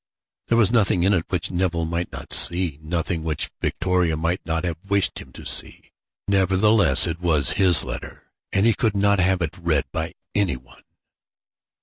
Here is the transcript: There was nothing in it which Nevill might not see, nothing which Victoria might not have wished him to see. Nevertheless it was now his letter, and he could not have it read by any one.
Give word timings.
There 0.47 0.57
was 0.57 0.71
nothing 0.71 1.03
in 1.03 1.13
it 1.13 1.25
which 1.29 1.51
Nevill 1.51 1.85
might 1.85 2.11
not 2.11 2.33
see, 2.33 2.79
nothing 2.81 3.23
which 3.23 3.51
Victoria 3.61 4.17
might 4.17 4.43
not 4.47 4.63
have 4.63 4.77
wished 4.89 5.19
him 5.19 5.31
to 5.33 5.45
see. 5.45 5.91
Nevertheless 6.27 7.05
it 7.05 7.19
was 7.19 7.49
now 7.49 7.55
his 7.65 7.83
letter, 7.83 8.31
and 8.51 8.65
he 8.65 8.73
could 8.73 8.97
not 8.97 9.19
have 9.19 9.43
it 9.43 9.55
read 9.59 9.85
by 9.91 10.15
any 10.33 10.57
one. 10.57 10.81